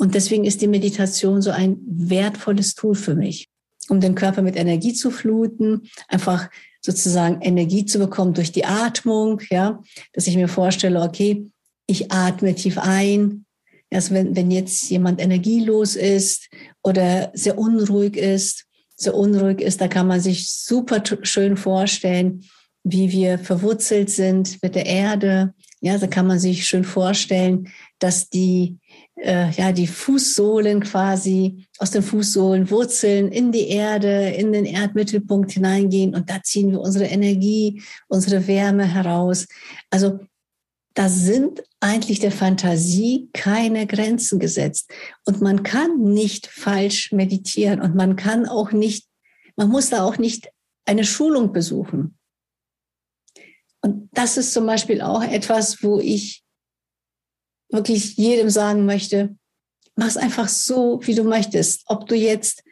[0.00, 3.48] Und deswegen ist die Meditation so ein wertvolles Tool für mich.
[3.90, 6.48] um den Körper mit Energie zu fluten, einfach
[6.80, 9.82] sozusagen Energie zu bekommen durch die Atmung, ja,
[10.12, 11.46] dass ich mir vorstelle, okay,
[11.86, 13.44] ich atme tief ein.
[13.90, 16.48] Erst wenn, wenn jetzt jemand energielos ist
[16.82, 22.44] oder sehr unruhig ist, sehr unruhig ist, da kann man sich super schön vorstellen,
[22.84, 25.52] wie wir verwurzelt sind mit der Erde.
[25.80, 28.78] Ja, da kann man sich schön vorstellen, dass die,
[29.22, 35.52] äh, ja, die Fußsohlen quasi aus den Fußsohlen Wurzeln in die Erde, in den Erdmittelpunkt
[35.52, 39.46] hineingehen und da ziehen wir unsere Energie, unsere Wärme heraus.
[39.90, 40.20] Also
[40.94, 44.90] da sind eigentlich der Fantasie keine Grenzen gesetzt.
[45.24, 49.06] Und man kann nicht falsch meditieren und man kann auch nicht,
[49.56, 50.50] man muss da auch nicht
[50.84, 52.18] eine Schulung besuchen.
[53.82, 56.42] Und das ist zum Beispiel auch etwas, wo ich
[57.70, 59.36] wirklich jedem sagen möchte,
[59.96, 61.82] mach es einfach so, wie du möchtest.
[61.86, 62.62] Ob du jetzt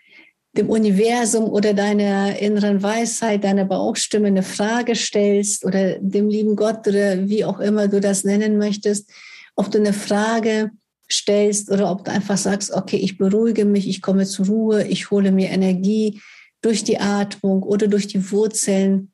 [0.56, 6.86] dem Universum oder deiner inneren Weisheit, deiner Bauchstimme eine Frage stellst oder dem lieben Gott
[6.88, 9.10] oder wie auch immer du das nennen möchtest,
[9.54, 10.70] ob du eine Frage
[11.10, 15.10] stellst oder ob du einfach sagst, okay, ich beruhige mich, ich komme zur Ruhe, ich
[15.10, 16.20] hole mir Energie
[16.60, 19.12] durch die Atmung oder durch die Wurzeln.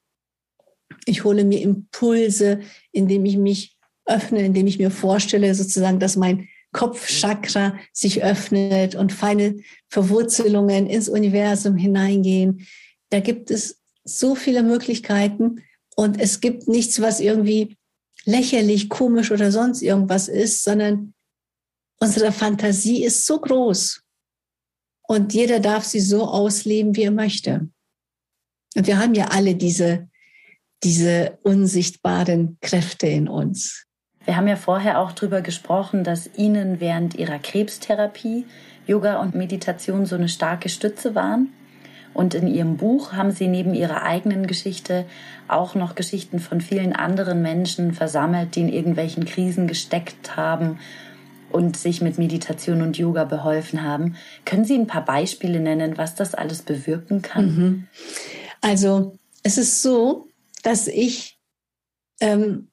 [1.04, 2.60] Ich hole mir Impulse,
[2.92, 3.73] indem ich mich
[4.06, 9.56] öffne, indem ich mir vorstelle, sozusagen, dass mein Kopfchakra sich öffnet und feine
[9.88, 12.66] Verwurzelungen ins Universum hineingehen.
[13.10, 15.62] Da gibt es so viele Möglichkeiten
[15.96, 17.76] und es gibt nichts, was irgendwie
[18.24, 21.14] lächerlich, komisch oder sonst irgendwas ist, sondern
[22.00, 24.02] unsere Fantasie ist so groß
[25.06, 27.68] und jeder darf sie so ausleben, wie er möchte.
[28.74, 30.08] Und wir haben ja alle diese,
[30.82, 33.86] diese unsichtbaren Kräfte in uns.
[34.24, 38.46] Wir haben ja vorher auch darüber gesprochen, dass Ihnen während Ihrer Krebstherapie
[38.86, 41.52] Yoga und Meditation so eine starke Stütze waren.
[42.12, 45.04] Und in Ihrem Buch haben Sie neben Ihrer eigenen Geschichte
[45.48, 50.78] auch noch Geschichten von vielen anderen Menschen versammelt, die in irgendwelchen Krisen gesteckt haben
[51.50, 54.16] und sich mit Meditation und Yoga beholfen haben.
[54.44, 57.46] Können Sie ein paar Beispiele nennen, was das alles bewirken kann?
[57.46, 57.88] Mhm.
[58.60, 60.28] Also es ist so,
[60.62, 61.38] dass ich
[62.20, 62.68] ähm,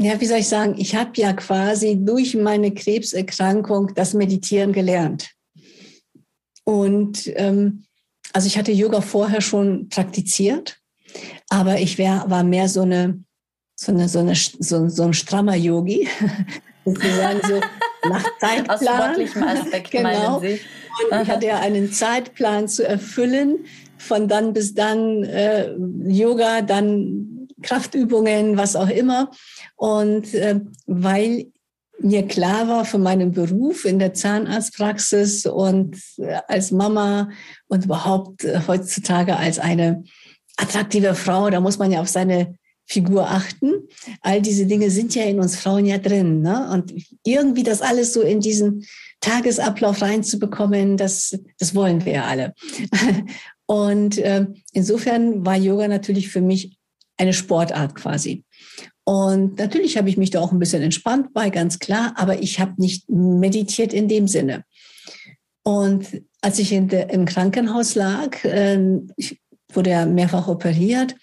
[0.00, 5.30] ja, wie soll ich sagen, ich habe ja quasi durch meine Krebserkrankung das Meditieren gelernt.
[6.64, 7.84] Und ähm,
[8.32, 10.78] also ich hatte Yoga vorher schon praktiziert,
[11.48, 13.22] aber ich wär, war mehr so eine
[13.74, 16.08] so eine so eine so, so ein strammer Yogi,
[16.84, 17.60] sozusagen so
[18.08, 18.70] nach Zeitplan.
[18.70, 20.40] Aus sportlichem Aspekt genau.
[20.40, 20.60] meinen Sie?
[21.10, 23.64] Und ich hatte ja einen Zeitplan zu erfüllen,
[23.98, 25.74] von dann bis dann äh,
[26.06, 29.30] Yoga, dann Kraftübungen, was auch immer.
[29.80, 31.46] Und äh, weil
[32.00, 37.30] mir klar war von meinem Beruf in der Zahnarztpraxis und äh, als Mama
[37.68, 40.04] und überhaupt äh, heutzutage als eine
[40.58, 43.88] attraktive Frau, da muss man ja auf seine Figur achten.
[44.20, 46.42] All diese Dinge sind ja in uns Frauen ja drin.
[46.42, 46.68] Ne?
[46.70, 46.92] Und
[47.24, 48.84] irgendwie das alles so in diesen
[49.20, 52.52] Tagesablauf reinzubekommen, das, das wollen wir ja alle.
[53.66, 56.76] Und äh, insofern war Yoga natürlich für mich
[57.16, 58.44] eine Sportart quasi.
[59.10, 62.60] Und natürlich habe ich mich da auch ein bisschen entspannt bei, ganz klar, aber ich
[62.60, 64.62] habe nicht meditiert in dem Sinne.
[65.64, 68.78] Und als ich der, im Krankenhaus lag, äh,
[69.16, 69.40] ich
[69.72, 71.16] wurde ja mehrfach operiert,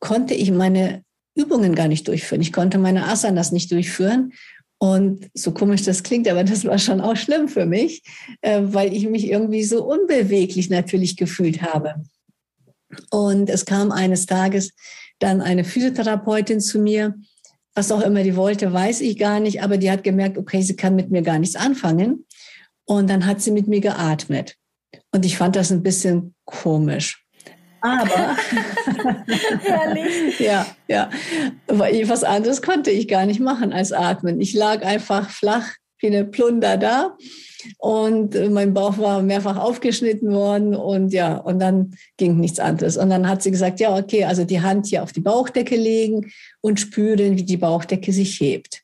[0.00, 1.04] konnte ich meine
[1.36, 2.42] Übungen gar nicht durchführen.
[2.42, 4.32] Ich konnte meine Asanas nicht durchführen.
[4.78, 8.02] Und so komisch das klingt, aber das war schon auch schlimm für mich,
[8.40, 11.94] äh, weil ich mich irgendwie so unbeweglich natürlich gefühlt habe.
[13.12, 14.72] Und es kam eines Tages
[15.20, 17.14] dann eine Physiotherapeutin zu mir,
[17.74, 20.76] was auch immer die wollte, weiß ich gar nicht, aber die hat gemerkt, okay, sie
[20.76, 22.26] kann mit mir gar nichts anfangen.
[22.84, 24.56] Und dann hat sie mit mir geatmet.
[25.12, 27.24] Und ich fand das ein bisschen komisch.
[27.80, 28.36] Aber
[29.62, 30.38] herrlich.
[30.40, 31.10] ja, ja.
[31.68, 34.40] Was anderes konnte ich gar nicht machen als atmen.
[34.40, 35.68] Ich lag einfach flach
[36.08, 37.16] eine Plunder da
[37.78, 42.96] und äh, mein Bauch war mehrfach aufgeschnitten worden und ja, und dann ging nichts anderes.
[42.96, 46.32] Und dann hat sie gesagt, ja, okay, also die Hand hier auf die Bauchdecke legen
[46.60, 48.82] und spüren, wie die Bauchdecke sich hebt.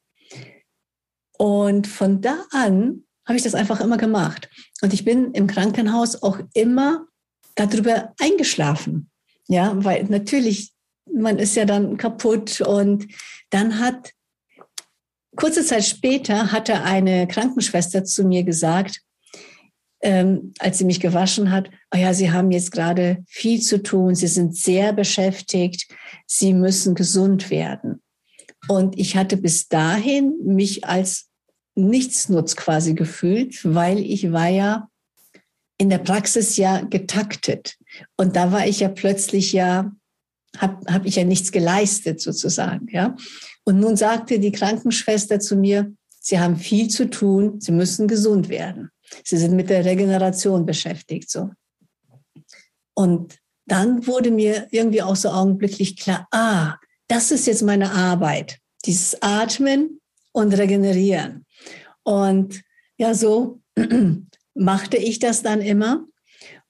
[1.39, 4.49] Und von da an habe ich das einfach immer gemacht.
[4.83, 7.07] Und ich bin im Krankenhaus auch immer
[7.55, 9.11] darüber eingeschlafen.
[9.49, 10.73] Ja, weil natürlich,
[11.13, 13.07] man ist ja dann kaputt und
[13.51, 14.13] dann hat
[15.37, 19.01] Kurze Zeit später hatte eine Krankenschwester zu mir gesagt,
[20.03, 24.15] ähm, als sie mich gewaschen hat, oh ja, Sie haben jetzt gerade viel zu tun,
[24.15, 25.87] Sie sind sehr beschäftigt,
[26.27, 28.03] Sie müssen gesund werden.
[28.69, 31.29] Und ich hatte bis dahin mich als
[31.75, 34.89] Nichtsnutz quasi gefühlt, weil ich war ja
[35.79, 37.77] in der Praxis ja getaktet.
[38.17, 39.93] Und da war ich ja plötzlich ja,
[40.59, 43.17] habe hab ich ja nichts geleistet sozusagen, ja.
[43.65, 48.49] Und nun sagte die Krankenschwester zu mir, Sie haben viel zu tun, Sie müssen gesund
[48.49, 48.91] werden.
[49.25, 51.51] Sie sind mit der Regeneration beschäftigt, so.
[52.95, 56.77] Und dann wurde mir irgendwie auch so augenblicklich klar, ah,
[57.09, 60.01] das ist jetzt meine Arbeit, dieses Atmen
[60.33, 61.45] und Regenerieren.
[62.03, 62.63] Und
[62.97, 63.61] ja, so
[64.55, 66.05] machte ich das dann immer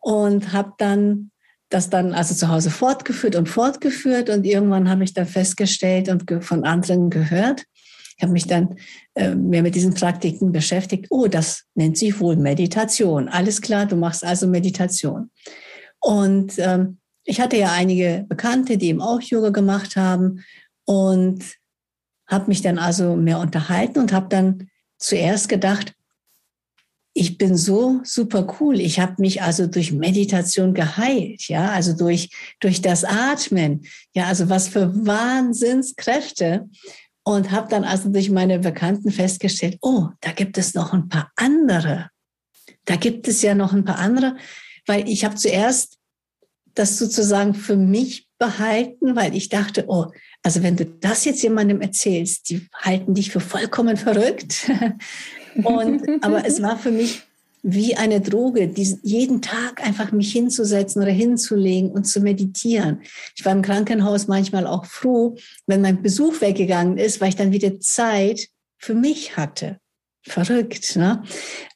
[0.01, 1.31] und habe dann
[1.69, 6.45] das dann also zu Hause fortgeführt und fortgeführt und irgendwann habe ich dann festgestellt und
[6.45, 7.65] von anderen gehört,
[8.17, 8.77] ich habe mich dann
[9.15, 11.07] äh, mehr mit diesen Praktiken beschäftigt.
[11.11, 13.29] Oh, das nennt sich wohl Meditation.
[13.29, 15.31] Alles klar, du machst also Meditation.
[16.01, 20.45] Und ähm, ich hatte ja einige Bekannte, die eben auch Yoga gemacht haben
[20.87, 21.45] und
[22.27, 25.93] habe mich dann also mehr unterhalten und habe dann zuerst gedacht,
[27.17, 28.79] ich bin so super cool.
[28.79, 32.29] Ich habe mich also durch Meditation geheilt, ja, also durch,
[32.61, 36.69] durch das Atmen, ja, also was für Wahnsinnskräfte.
[37.25, 41.33] Und habe dann also durch meine Bekannten festgestellt, oh, da gibt es noch ein paar
[41.35, 42.11] andere.
[42.85, 44.37] Da gibt es ja noch ein paar andere,
[44.87, 45.99] weil ich habe zuerst
[46.75, 50.07] das sozusagen für mich behalten, weil ich dachte, oh,
[50.45, 54.71] also wenn du das jetzt jemandem erzählst, die halten dich für vollkommen verrückt.
[55.65, 57.23] Und, aber es war für mich
[57.69, 63.01] wie eine Droge, diesen, jeden Tag einfach mich hinzusetzen oder hinzulegen und zu meditieren.
[63.35, 67.51] Ich war im Krankenhaus manchmal auch froh, wenn mein Besuch weggegangen ist, weil ich dann
[67.51, 69.81] wieder Zeit für mich hatte.
[70.23, 71.23] Verrückt, ne?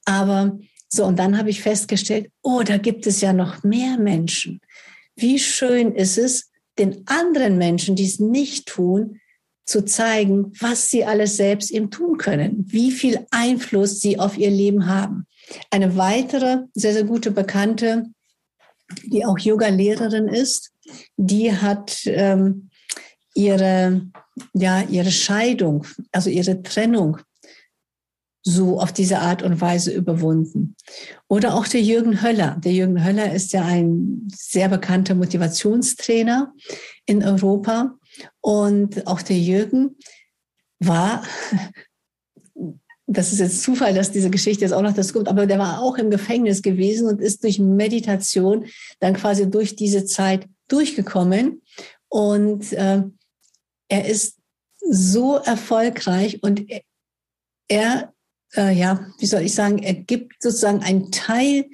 [0.05, 4.61] Aber so, und dann habe ich festgestellt, oh, da gibt es ja noch mehr Menschen.
[5.16, 9.21] Wie schön ist es, den anderen Menschen, die es nicht tun,
[9.71, 14.51] zu zeigen, was sie alles selbst eben tun können, wie viel Einfluss sie auf ihr
[14.51, 15.27] Leben haben.
[15.71, 18.07] Eine weitere sehr, sehr gute Bekannte,
[19.05, 20.73] die auch Yoga-Lehrerin ist,
[21.17, 22.71] die hat ähm,
[23.33, 24.09] ihre,
[24.55, 27.19] ja, ihre Scheidung, also ihre Trennung
[28.43, 30.75] so auf diese Art und Weise überwunden.
[31.29, 32.57] Oder auch der Jürgen Höller.
[32.65, 36.53] Der Jürgen Höller ist ja ein sehr bekannter Motivationstrainer
[37.07, 37.97] in Europa.
[38.41, 39.97] Und auch der Jürgen
[40.79, 41.25] war,
[43.07, 45.81] das ist jetzt Zufall, dass diese Geschichte jetzt auch noch das kommt, aber der war
[45.81, 48.67] auch im Gefängnis gewesen und ist durch Meditation
[49.01, 51.63] dann quasi durch diese Zeit durchgekommen.
[52.09, 53.03] Und äh,
[53.89, 54.39] er ist
[54.81, 56.65] so erfolgreich und
[57.69, 58.13] er
[58.57, 61.67] äh, ja, wie soll ich sagen, er gibt sozusagen einen Teil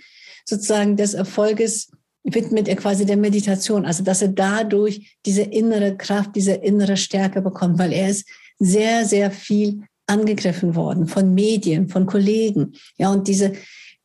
[0.45, 1.91] sozusagen des Erfolges
[2.35, 7.41] widmet er quasi der Meditation, also dass er dadurch diese innere Kraft, diese innere Stärke
[7.43, 13.29] bekommt, weil er ist sehr, sehr viel angegriffen worden von Medien, von Kollegen, ja, und
[13.29, 13.53] diese,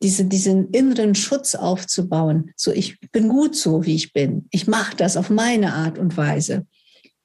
[0.02, 2.50] diese, diesen inneren Schutz aufzubauen.
[2.56, 4.46] So, ich bin gut so, wie ich bin.
[4.50, 6.66] Ich mache das auf meine Art und Weise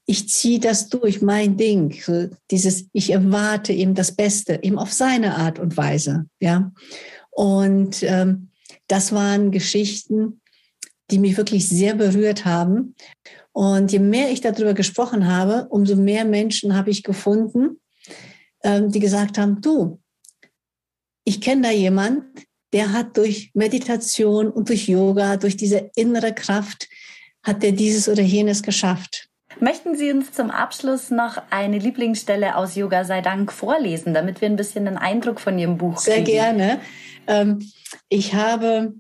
[0.09, 1.93] ich ziehe das durch, mein Ding.
[2.01, 6.25] So dieses, ich erwarte eben das Beste, eben auf seine Art und Weise.
[6.39, 6.71] Ja.
[7.29, 8.49] Und ähm,
[8.87, 10.39] das waren Geschichten,
[11.11, 12.95] die mich wirklich sehr berührt haben.
[13.51, 17.79] Und je mehr ich darüber gesprochen habe, umso mehr Menschen habe ich gefunden,
[18.63, 19.99] ähm, die gesagt haben, du,
[21.23, 22.23] ich kenne da jemand,
[22.73, 26.87] der hat durch Meditation und durch Yoga, durch diese innere Kraft,
[27.43, 29.29] hat der dieses oder jenes geschafft.
[29.59, 34.49] Möchten Sie uns zum Abschluss noch eine Lieblingsstelle aus Yoga sei Dank vorlesen, damit wir
[34.49, 36.27] ein bisschen einen Eindruck von Ihrem Buch Sehr kriegen?
[36.27, 36.79] Sehr gerne.
[37.25, 37.71] Ähm,
[38.09, 38.93] ich habe,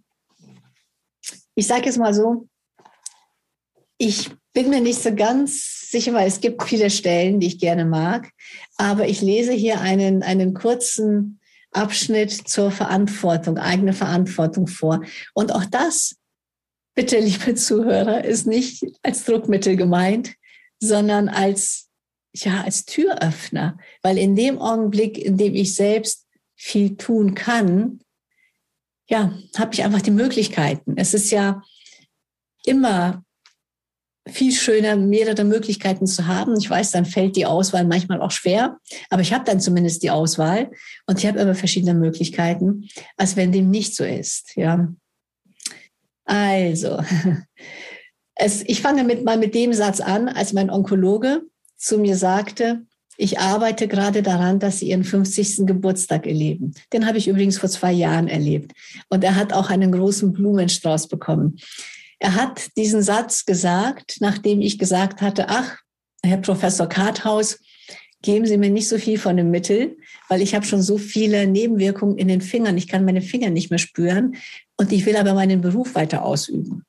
[1.57, 2.47] ich sage jetzt mal so,
[3.97, 7.83] ich bin mir nicht so ganz sicher, weil es gibt viele Stellen, die ich gerne
[7.83, 8.29] mag,
[8.77, 11.39] aber ich lese hier einen, einen kurzen
[11.71, 15.03] Abschnitt zur Verantwortung, eigene Verantwortung vor.
[15.33, 16.17] Und auch das,
[16.93, 20.35] bitte, liebe Zuhörer, ist nicht als Druckmittel gemeint,
[20.79, 21.89] sondern als,
[22.35, 23.79] ja, als Türöffner.
[24.03, 27.99] Weil in dem Augenblick, in dem ich selbst viel tun kann,
[29.09, 30.93] ja, habe ich einfach die Möglichkeiten.
[30.97, 31.63] Es ist ja
[32.65, 33.23] immer
[34.27, 36.57] viel schöner, mehrere Möglichkeiten zu haben.
[36.57, 38.77] Ich weiß, dann fällt die Auswahl manchmal auch schwer,
[39.09, 40.71] aber ich habe dann zumindest die Auswahl
[41.05, 44.55] und ich habe immer verschiedene Möglichkeiten, als wenn dem nicht so ist.
[44.57, 44.93] Ja.
[46.25, 47.01] Also,
[48.39, 51.41] Es, ich fange mit, mal mit dem Satz an, als mein Onkologe
[51.75, 52.85] zu mir sagte,
[53.17, 55.65] ich arbeite gerade daran, dass Sie Ihren 50.
[55.65, 56.73] Geburtstag erleben.
[56.93, 58.73] Den habe ich übrigens vor zwei Jahren erlebt.
[59.09, 61.57] Und er hat auch einen großen Blumenstrauß bekommen.
[62.19, 65.77] Er hat diesen Satz gesagt, nachdem ich gesagt hatte, ach,
[66.23, 67.59] Herr Professor Karthaus,
[68.21, 69.97] geben Sie mir nicht so viel von dem Mittel,
[70.29, 72.77] weil ich habe schon so viele Nebenwirkungen in den Fingern.
[72.77, 74.35] Ich kann meine Finger nicht mehr spüren
[74.77, 76.83] und ich will aber meinen Beruf weiter ausüben.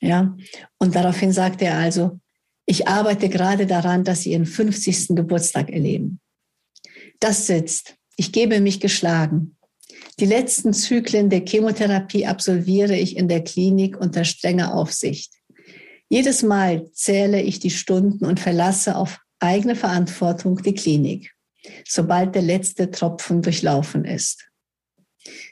[0.00, 0.36] Ja,
[0.78, 2.18] und daraufhin sagte er also,
[2.66, 5.08] ich arbeite gerade daran, dass Sie Ihren 50.
[5.16, 6.20] Geburtstag erleben.
[7.20, 7.96] Das sitzt.
[8.16, 9.56] Ich gebe mich geschlagen.
[10.20, 15.32] Die letzten Zyklen der Chemotherapie absolviere ich in der Klinik unter strenger Aufsicht.
[16.08, 21.32] Jedes Mal zähle ich die Stunden und verlasse auf eigene Verantwortung die Klinik,
[21.88, 24.48] sobald der letzte Tropfen durchlaufen ist.